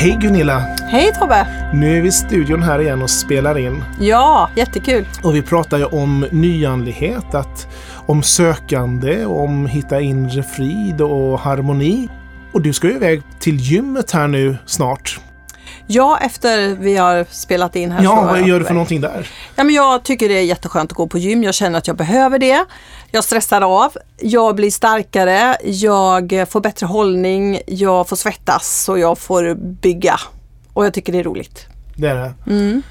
[0.00, 0.58] Hej Gunilla!
[0.90, 1.70] Hej Tobbe!
[1.74, 3.84] Nu är vi i studion här igen och spelar in.
[4.00, 5.06] Ja, jättekul.
[5.22, 7.68] Och vi pratar ju om nyandlighet, att,
[8.06, 12.08] om sökande, om hitta inre frid och harmoni.
[12.52, 15.20] Och du ska ju iväg till gymmet här nu snart.
[15.86, 18.04] Ja, efter vi har spelat in här.
[18.04, 19.28] Ja, vad gör du för någonting där?
[19.56, 21.42] Ja, men jag tycker det är jätteskönt att gå på gym.
[21.42, 22.64] Jag känner att jag behöver det.
[23.12, 23.92] Jag stressar av.
[24.20, 25.56] Jag blir starkare.
[25.62, 27.60] Jag får bättre hållning.
[27.66, 30.20] Jag får svettas och jag får bygga.
[30.72, 31.66] Och jag tycker det är roligt.
[31.96, 32.34] Det är det.
[32.46, 32.82] Mm.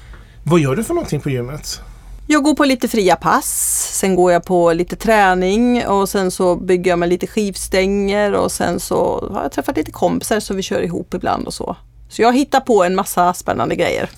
[0.44, 1.80] Vad gör du för någonting på gymmet?
[2.26, 6.56] Jag går på lite fria pass, sen går jag på lite träning och sen så
[6.56, 10.62] bygger jag med lite skivstänger och sen så har jag träffat lite kompisar så vi
[10.62, 11.76] kör ihop ibland och så.
[12.08, 14.10] Så jag hittar på en massa spännande grejer.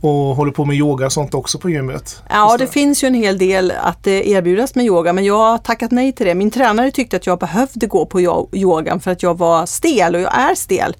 [0.00, 2.22] Och håller på med yoga och sånt också på gymmet?
[2.30, 5.58] Ja, det finns ju en hel del att eh, erbjudas med yoga men jag har
[5.58, 6.34] tackat nej till det.
[6.34, 10.14] Min tränare tyckte att jag behövde gå på yo- yogan för att jag var stel
[10.14, 10.96] och jag är stel.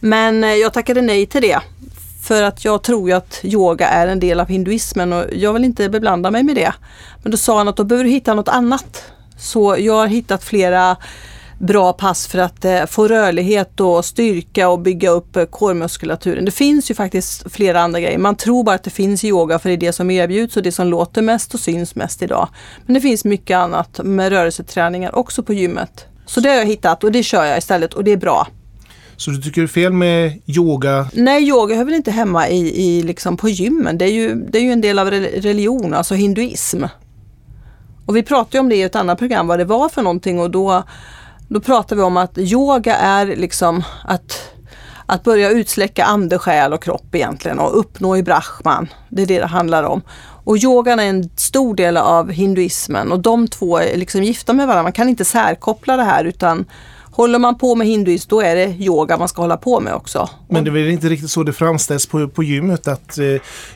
[0.00, 1.58] Men eh, jag tackade nej till det.
[2.22, 5.64] För att jag tror ju att yoga är en del av hinduismen och jag vill
[5.64, 6.72] inte beblanda mig med det.
[7.22, 9.02] Men då sa han att då behöver du hitta något annat.
[9.38, 10.96] Så jag har hittat flera
[11.60, 16.44] bra pass för att eh, få rörlighet och styrka och bygga upp eh, core-muskulaturen.
[16.44, 18.18] Det finns ju faktiskt flera andra grejer.
[18.18, 20.72] Man tror bara att det finns yoga för det är det som erbjuds och det
[20.72, 22.48] som låter mest och syns mest idag.
[22.86, 26.06] Men det finns mycket annat med rörelseträningar också på gymmet.
[26.26, 28.46] Så det har jag hittat och det kör jag istället och det är bra.
[29.16, 31.08] Så du tycker det är fel med yoga?
[31.12, 33.98] Nej, yoga hör väl inte hemma i, i liksom på gymmen.
[33.98, 36.84] Det är, ju, det är ju en del av re- religion, alltså hinduism.
[38.06, 40.50] Och vi pratade om det i ett annat program, vad det var för någonting och
[40.50, 40.82] då,
[41.50, 44.52] då pratar vi om att yoga är liksom att,
[45.06, 48.88] att börja utsläcka ande, själ och kropp egentligen och uppnå i brahman.
[49.08, 50.02] Det är det det handlar om.
[50.44, 54.66] Och yogan är en stor del av hinduismen och de två är liksom gifta med
[54.66, 54.82] varandra.
[54.82, 56.64] Man kan inte särkoppla det här utan
[57.20, 60.28] håller man på med hinduism då är det yoga man ska hålla på med också.
[60.48, 63.24] Men det är väl inte riktigt så det framställs på, på gymmet att eh,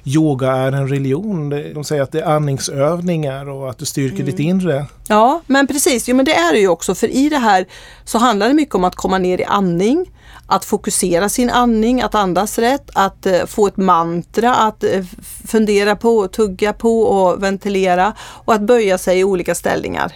[0.05, 1.51] yoga är en religion.
[1.75, 4.27] De säger att det är andningsövningar och att du styrker Mm.
[4.27, 4.87] ditt inre.
[5.09, 6.09] Ja, men precis.
[6.09, 6.95] Jo, men det är det ju också.
[6.95, 7.67] För i det här
[8.05, 10.11] så handlar det mycket om att komma ner i andning,
[10.47, 15.05] att fokusera sin andning, att andas rätt, att eh, få ett mantra, att eh,
[15.47, 18.13] fundera på, tugga på och ventilera
[18.45, 20.13] och att böja sig i olika ställningar.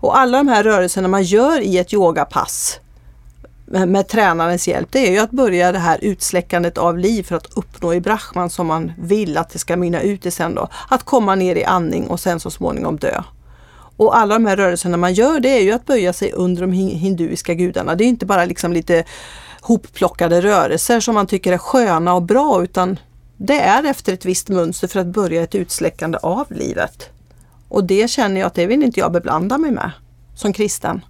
[0.00, 2.80] Och alla de här rörelserna man gör i ett yogapass
[3.70, 7.36] med, med tränarens hjälp, det är ju att börja det här utsläckandet av liv för
[7.36, 10.68] att uppnå i brahman som man vill att det ska mynna ut i sen då.
[10.88, 13.22] Att komma ner i andning och sen så småningom dö.
[13.96, 16.72] Och alla de här rörelserna man gör det är ju att böja sig under de
[16.72, 17.94] hinduiska gudarna.
[17.94, 19.04] Det är inte bara liksom lite
[19.60, 22.98] hopplockade rörelser som man tycker är sköna och bra utan
[23.36, 27.10] det är efter ett visst mönster för att börja ett utsläckande av livet.
[27.70, 29.90] Och det känner jag att det vill inte jag beblanda mig med
[30.34, 31.00] som kristen.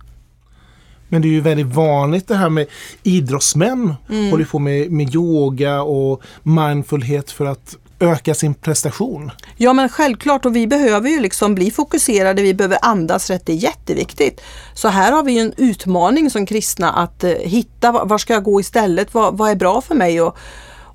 [1.08, 2.66] Men det är ju väldigt vanligt det här med
[3.02, 4.30] idrottsmän Mm.
[4.30, 9.30] håller på med, med yoga och mindfulhet för att öka sin prestation.
[9.56, 13.52] Ja men självklart och vi behöver ju liksom bli fokuserade, vi behöver andas rätt, det
[13.52, 14.40] är jätteviktigt.
[14.74, 18.44] Så här har vi en utmaning som kristna att eh, hitta var var ska jag
[18.44, 20.20] gå istället, vad, vad är bra för mig?
[20.20, 20.36] Och,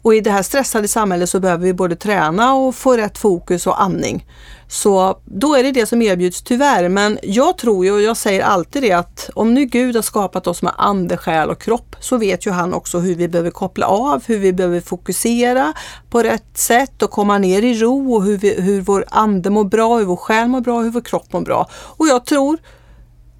[0.05, 3.67] och i det här stressade samhället så behöver vi både träna och få rätt fokus
[3.67, 4.25] och andning.
[4.67, 6.89] Så då är det det som erbjuds tyvärr.
[6.89, 10.47] Men jag tror ju och jag säger alltid det att om nu Gud har skapat
[10.47, 13.87] oss med ande, själ och kropp så vet ju han också hur vi behöver koppla
[13.87, 15.73] av, hur vi behöver fokusera
[16.09, 19.63] på rätt sätt och komma ner i ro och hur, vi, hur vår ande mår
[19.63, 21.69] bra, hur vår själ mår bra, hur vår kropp mår bra.
[21.73, 22.57] Och jag tror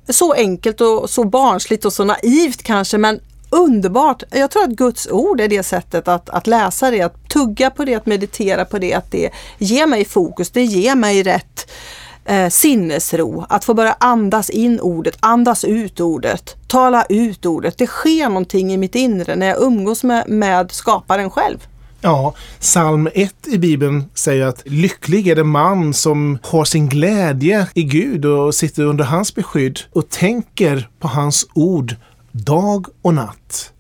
[0.10, 3.20] så enkelt och så barnsligt och så naivt kanske men
[3.56, 4.24] underbart.
[4.32, 7.86] Jag tror att Guds ord är det sättet att, att läsa det, att tugga på
[7.86, 11.72] det, att meditera på det, att det ger mig fokus, det ger mig rätt
[12.26, 13.46] eh, sinnesro.
[13.50, 17.78] Att få börja andas in ordet, andas ut ordet, tala ut ordet.
[17.78, 21.68] Det sker någonting i mitt inre när jag umgås med, med skaparen själv.
[22.02, 27.68] Ja, psalm 1 i Bibeln säger att lycklig är den man som har sin glädje
[27.74, 31.96] i Gud och sitter under hans beskydd och tänker på hans ord
[32.36, 33.72] dag och natt.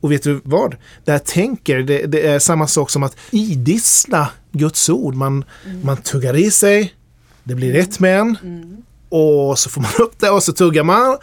[0.00, 0.76] Och vet du vad?
[1.04, 5.14] Det här tänker, det, det är samma sak som att idissla Guds ord.
[5.14, 5.44] Man,
[5.82, 6.94] man tuggar i sig,
[7.44, 8.36] det blir ett med en
[9.08, 11.16] och så får man upp det och så tuggar man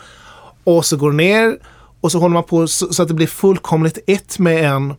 [0.64, 1.58] och så går det ner
[2.02, 4.94] och så håller man på så, så att det blir fullkomligt ett med en.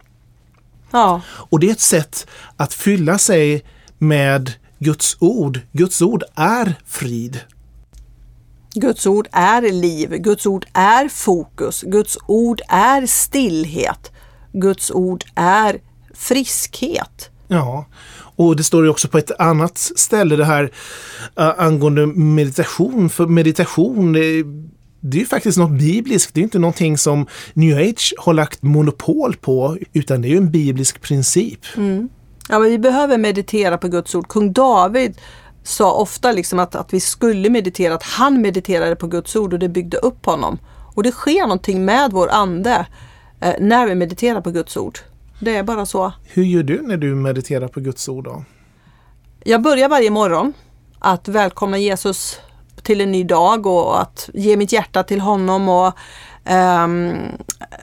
[0.91, 2.27] Ja, Och det är ett sätt
[2.57, 3.65] att fylla sig
[3.99, 5.61] med Guds ord.
[5.73, 7.41] Guds ord är frid.
[8.75, 14.13] Guds ord är liv, Guds ord är fokus, Guds ord är stillhet,
[14.53, 15.81] Guds ord är
[16.15, 17.31] friskhet.
[17.49, 17.87] Ja,
[18.37, 20.65] och det står ju också på ett annat ställe det här
[21.41, 23.11] uh, angående meditation.
[23.11, 24.43] För meditation, det,
[25.01, 26.35] det är ju faktiskt något bibliskt.
[26.35, 30.37] Det är inte någonting som New Age har lagt monopol på, utan det är ju
[30.37, 31.61] en biblisk princip.
[32.49, 34.29] Ja, men vi behöver meditera på Guds ord.
[34.29, 35.17] Kung David
[35.65, 39.59] sa ofta liksom att, att vi skulle meditera, att han mediterade på Guds ord och
[39.59, 40.59] det byggde upp honom.
[40.95, 42.87] Och det sker någonting med vår ande
[43.41, 44.99] eh, när vi mediterar på Guds ord.
[45.41, 46.13] Det är bara så.
[46.25, 48.45] Hur gör du när du mediterar på Guds ord då?
[49.45, 50.53] Jag börjar varje morgon
[50.99, 52.41] att välkomna Jesus
[52.83, 55.93] till en ny dag och att ge mitt hjärta till honom och
[56.85, 57.15] um,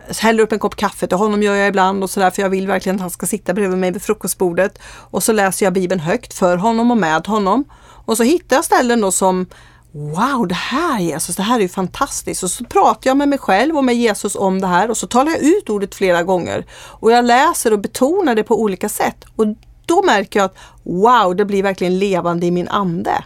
[0.08, 2.50] Eh, häller upp en kopp kaffe till honom gör jag ibland och sådär för jag
[2.50, 4.80] vill verkligen att han ska sitta bredvid mig vid frukostbordet.
[4.86, 7.64] Och så läser jag Bibeln högt för honom och med honom.
[8.06, 9.46] Och så hittar jag ställen då som
[9.94, 12.44] Wow, det här Jesus, det här är ju fantastiskt.
[12.44, 15.08] Och så pratar jag med mig själv och med Jesus om det här och så
[15.08, 16.66] talar jag ut ordet flera gånger.
[16.74, 19.26] Och jag läser och betonar det på olika sätt.
[19.36, 19.46] Och
[19.86, 23.24] då märker jag att wow, det blir verkligen levande i min ande.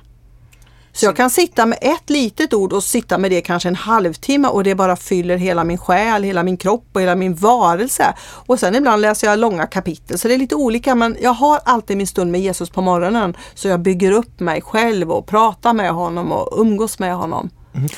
[0.96, 4.48] Så jag kan sitta med ett litet ord och sitta med det kanske en halvtimme
[4.48, 8.14] och det bara fyller hela min själ, hela min kropp och hela min varelse.
[8.22, 11.60] Och sen ibland läser jag långa kapitel så det är lite olika men jag har
[11.66, 15.74] alltid min stund med Jesus på morgonen så jag bygger upp mig själv och pratar
[15.74, 17.50] med honom och umgås med honom.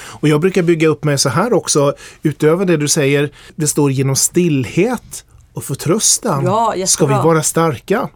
[0.05, 3.91] Och jag brukar bygga upp mig så här också, utöver det du säger, det står
[3.91, 8.09] genom stillhet och förtröstan Ja, ska vi vara starka.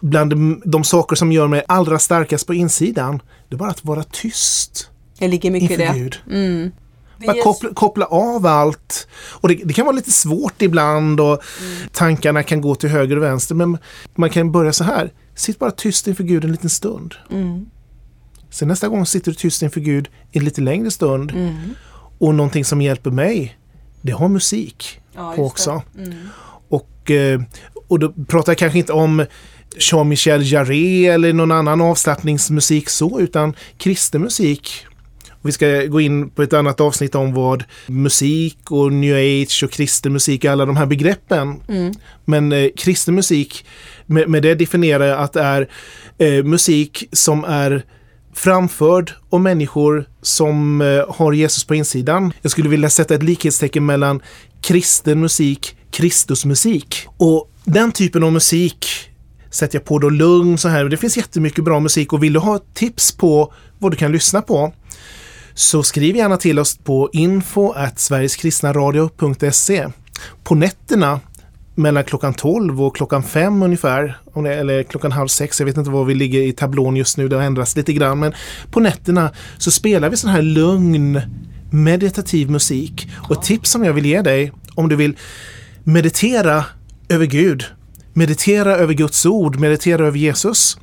[0.00, 3.20] Bland de, de saker som gör mig allra starkast på insidan,
[3.52, 5.92] det är bara att vara tyst Det ligger mycket i det.
[5.94, 6.16] Gud.
[7.18, 9.08] Vi Bara koppla, koppla av allt.
[9.14, 11.42] Och det, det kan vara lite svårt ibland och
[11.92, 13.54] tankarna kan gå till höger och vänster.
[13.54, 13.78] Men
[14.14, 15.12] man kan börja så här.
[15.34, 17.14] Sitt bara tyst inför Gud en liten stund.
[17.30, 17.66] Mm.
[18.50, 21.30] Sen nästa gång sitter du tyst inför Gud en lite längre stund.
[21.30, 21.54] Mm.
[22.18, 23.58] Och någonting som hjälper mig,
[24.02, 25.82] det har musik Ja, på också.
[26.68, 27.40] Och, eh,
[27.88, 29.26] och då pratar jag kanske inte om
[29.76, 34.86] Jean-Michel Jarre eller någon annan avslappningsmusik så, utan kristen musik.
[35.42, 39.70] Vi ska gå in på ett annat avsnitt om vad musik och new age och
[39.70, 41.60] kristen musik, alla de här begreppen.
[42.24, 43.66] Men eh, kristen musik,
[44.06, 45.68] med, med det definierar jag att det är
[46.18, 47.84] eh, musik som är
[48.34, 52.32] framförd av människor som eh, har Jesus på insidan.
[52.42, 54.20] Jag skulle vilja sätta ett likhetstecken mellan
[54.60, 57.06] kristen musik, Kristusmusik.
[57.16, 58.86] Och den typen av musik
[59.52, 60.84] sätter jag på då lugn så här.
[60.84, 64.42] Det finns jättemycket bra musik och vill du ha tips på vad du kan lyssna
[64.42, 64.72] på
[65.54, 69.88] så skriv gärna till oss på info sverigeskristnaradio.se.
[70.44, 71.20] På nätterna
[71.74, 76.04] mellan klockan 12 och klockan 5 ungefär, eller klockan halv 6, jag vet inte var
[76.04, 78.32] vi ligger i tablån just nu, det har ändrats lite grann, men
[78.70, 81.20] på nätterna så spelar vi sån här lugn
[81.70, 83.10] meditativ musik.
[83.16, 85.16] Och ett tips som jag vill ge dig, om du vill
[85.84, 86.64] meditera
[87.08, 87.64] över Gud,
[88.12, 90.78] meditera över Guds ord, meditera över Jesus.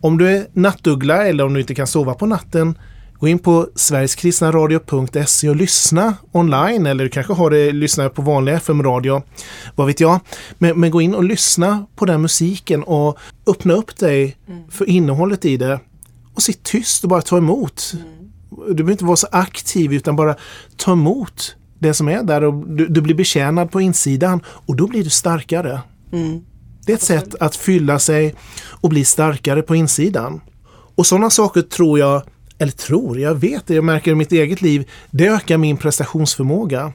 [0.00, 2.78] Om du är nattuggla eller om du inte kan sova på natten,
[3.18, 8.52] gå in på sverigeskristnaradio.se och lyssna online eller du kanske har det, lyssnar på vanlig
[8.54, 9.22] FM-radio,
[9.74, 10.20] vad vet jag.
[10.58, 14.36] Men, men gå in och lyssna på den musiken och öppna upp dig
[14.70, 15.80] för innehållet i det
[16.34, 17.94] och sitt tyst och bara ta emot.
[18.68, 20.36] Du behöver inte vara så aktiv utan bara
[20.76, 24.86] ta emot det som är där och du, du blir betjänad på insidan och då
[24.86, 25.80] blir du starkare.
[26.86, 28.34] Det är ett sätt att fylla sig
[28.70, 30.40] och bli starkare på insidan.
[30.96, 32.22] Och sådana saker tror jag,
[32.58, 36.92] eller tror, jag vet det, jag märker i mitt eget liv, det ökar min prestationsförmåga.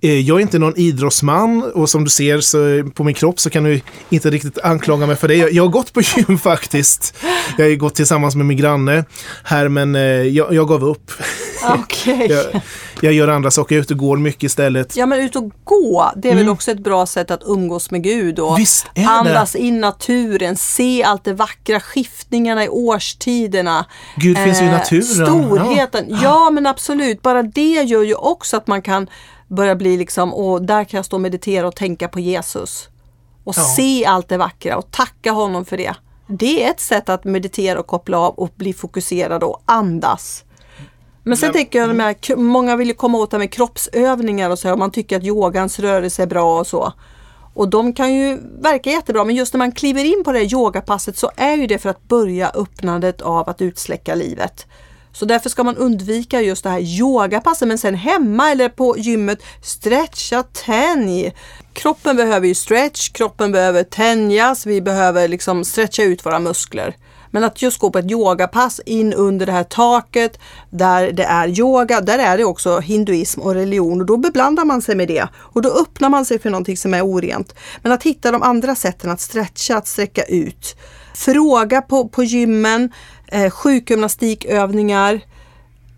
[0.00, 3.50] Eh, Jag är inte någon idrottsman och som du ser så på min kropp så
[3.50, 3.80] kan du
[4.10, 5.34] inte riktigt anklaga mig för det.
[5.34, 7.14] Jag jag har gått på gym faktiskt.
[7.58, 9.04] Jag har gått tillsammans med min granne
[9.44, 11.10] här men eh, jag, jag gav upp.
[11.78, 12.26] Okej.
[12.30, 12.60] Jag,
[13.00, 14.96] jag gör andra saker, jag är ute och går mycket istället.
[14.96, 18.02] Ja men ut och gå, det är väl också ett bra sätt att umgås med
[18.02, 18.58] Gud och
[18.94, 19.08] Mm.
[19.08, 23.86] Andas in naturen, se allt det vackra, skiftningarna i årstiderna.
[24.16, 25.02] Gud finns ju i Eh, naturen.
[25.26, 26.50] Storheten, ja.
[26.50, 27.22] men absolut.
[27.22, 29.08] Bara det gör ju också att man kan
[29.48, 32.88] börja bli liksom, och där kan jag stå och meditera och tänka på Jesus.
[33.44, 33.62] Och Ja.
[33.76, 35.94] se allt det vackra och tacka honom för det.
[36.26, 40.44] Det är ett sätt att meditera och koppla av och bli fokuserad och andas.
[41.28, 44.50] Men sen Men- tänker jag, k- många vill ju komma åt det här med kroppsövningar
[44.50, 46.92] och så, och man tycker att yogans rörelse är bra och så.
[47.54, 51.16] Och de kan ju verka jättebra, men just när man kliver in på det yogapasset
[51.18, 54.66] så är ju det för att börja öppnandet av att utsläcka livet.
[55.18, 57.68] Så därför ska man undvika just det här yogapasset.
[57.68, 61.32] Men sen hemma eller på gymmet, stretcha, tänj.
[61.72, 66.96] Kroppen behöver ju stretch, kroppen behöver tänjas, vi behöver liksom stretcha ut våra muskler.
[67.30, 70.38] Men att just gå på ett yogapass in under det här taket
[70.70, 74.82] där det är yoga, där är det också hinduism och religion och då beblandar man
[74.82, 77.54] sig med det och då öppnar man sig för någonting som är orent.
[77.82, 80.76] Men att hitta de andra sätten att stretcha, att sträcka ut.
[81.14, 82.92] Fråga på, på gymmen,
[83.32, 85.20] eh, sjukgymnastikövningar,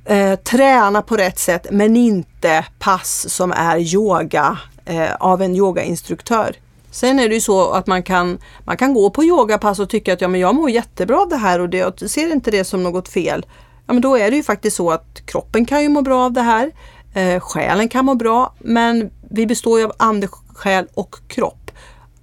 [0.05, 6.57] eh, träna på rätt sätt men inte pass som är yoga eh, av en yogainstruktör.
[6.91, 10.13] Sen är det ju så att man kan, man kan gå på yogapass och tycka
[10.13, 12.65] att ja, men jag mår jättebra av det här och det, jag ser inte det
[12.65, 13.47] som något fel.
[13.87, 16.33] Ja, men då är det ju faktiskt så att kroppen kan ju må bra av
[16.33, 16.73] det här.
[17.15, 21.71] Eh, själen kan må bra, men vi består ju av ande, själ och kropp.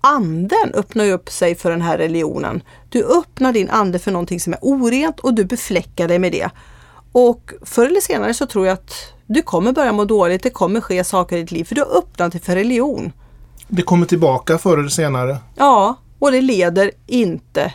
[0.02, 2.62] Anden öppnar ju upp sig för den här religionen.
[2.98, 6.50] Du öppnar din ande för någonting som är orent och du befläckar dig med det.
[7.12, 8.94] Och förr eller senare så tror jag att
[9.28, 11.98] du kommer börja må dåligt, det kommer ske saker i ditt liv för du har
[11.98, 13.12] öppnat dig för religion.
[13.68, 15.38] Det kommer tillbaka förr eller senare.
[15.56, 17.74] Ja, och det leder inte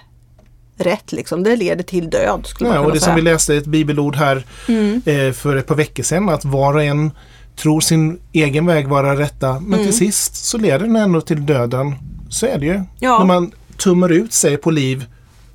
[0.76, 1.42] rätt liksom.
[1.42, 2.46] Det leder till död.
[2.46, 3.06] Skulle Ja, man och det säga.
[3.06, 5.02] som vi läste i ett bibelord här Mm.
[5.04, 7.10] eh, för ett par veckor sedan att var och en
[7.56, 9.84] tror sin egen väg vara rätta men Mm.
[9.86, 11.94] till sist så leder den ändå till döden.
[12.30, 12.80] Så är det ju.
[12.98, 13.18] Ja.
[13.18, 13.52] När man
[13.82, 15.04] tummar ut sig på liv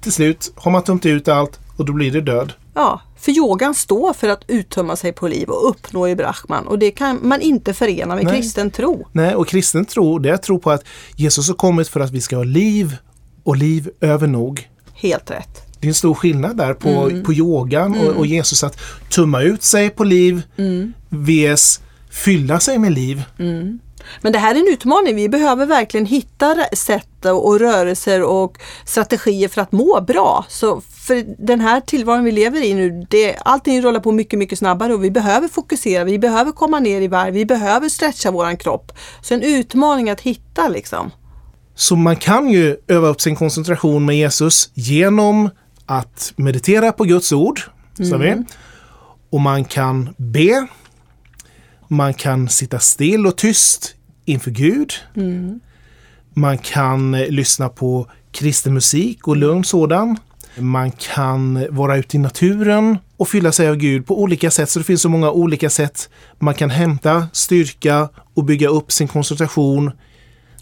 [0.02, 2.54] till slut har man tömt ut allt och då blir det död.
[2.74, 6.80] Ja, för yogan står för att uttömma sig på liv och uppnå i Brahman och
[6.80, 8.36] det kan man inte förena med Nej.
[8.36, 9.08] kristen tro.
[9.12, 10.84] Nej, och kristen tro det är tro på att
[11.16, 12.96] Jesus har kommit för att vi ska ha liv
[13.44, 14.70] och liv över nog.
[14.94, 15.62] Helt rätt.
[15.80, 17.24] Det är en stor skillnad där på, Mm.
[17.24, 18.78] på yogan och, och Jesus att
[19.10, 20.94] tumma ut sig på liv Mm.
[21.10, 21.80] vs
[22.10, 23.24] fylla sig med liv.
[24.22, 25.16] Men det här är en utmaning.
[25.16, 30.46] Vi behöver verkligen hitta sätt och och rörelser och strategier för att må bra.
[30.50, 34.60] Så för den här tillvaron vi lever i nu, det, allting rullar på mycket, mycket
[34.60, 38.58] snabbare och vi behöver fokusera, vi behöver komma ner i varv, vi behöver stretcha våran
[38.58, 38.92] kropp.
[39.22, 41.12] Så en utmaning att hitta liksom.
[41.76, 45.50] Så man kan ju öva upp sin koncentration med Jesus genom
[45.86, 47.62] att meditera på Guds ord.
[48.10, 48.44] sa vi.
[49.30, 50.68] Och man kan be.
[51.88, 54.94] Man kan sitta still och tyst inför Gud.
[56.38, 60.18] Man kan eh, lyssna på kristen musik och lugn sådan.
[60.58, 64.70] Man kan vara ute i naturen och fylla sig av Gud på olika sätt.
[64.70, 69.08] Så det finns så många olika sätt man kan hämta styrka och bygga upp sin
[69.08, 69.92] koncentration.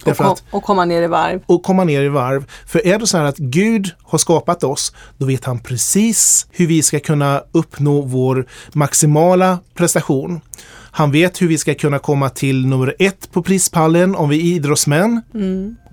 [0.06, 1.42] Och, kom, att och komma ner i varv.
[1.46, 2.46] och komma ner i varv.
[2.68, 6.68] För är det så här att Gud har skapat oss, då vet han precis hur
[6.68, 10.42] vi ska kunna uppnå vår maximala prestation.
[10.98, 14.56] Han vet hur vi ska kunna komma till nummer ett på prispallen om vi är
[14.56, 15.22] idrottsmän.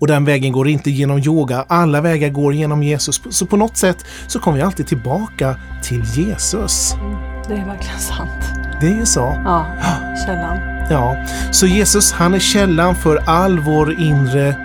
[0.01, 1.65] Och den vägen går inte genom yoga.
[1.69, 3.23] Alla vägar går genom Jesus.
[3.31, 6.95] Så på något sätt så kommer vi alltid tillbaka till Jesus.
[7.49, 8.45] Det är verkligen sant.
[8.81, 9.43] Det är ju så.
[9.45, 9.67] Ja,
[10.27, 10.59] källan.
[10.91, 11.17] Ja,
[11.53, 14.57] så Jesus han är källan för all vår inre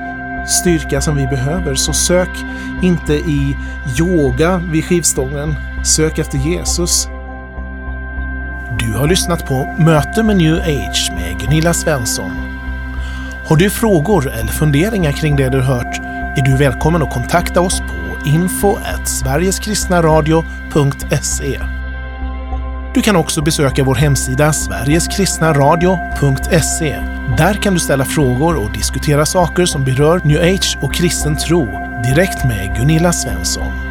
[0.47, 1.75] styrka som vi behöver.
[1.75, 2.29] Så sök
[2.83, 3.57] inte i
[3.99, 5.55] yoga vid skivstången.
[5.85, 7.07] Sök efter Jesus.
[8.79, 12.31] Du har lyssnat på Möte med New Age med Gunilla Svensson.
[13.47, 15.99] Har du frågor eller funderingar kring det du hört
[16.37, 21.61] är du välkommen att kontakta oss på info sverigeskristnaradio.se.
[22.93, 26.99] Du kan också besöka vår hemsida sverigeskristnaradio.se.
[27.37, 31.65] Där kan du ställa frågor och diskutera saker som berör new age och kristen tro
[32.03, 33.86] direkt med Gunilla Svensson.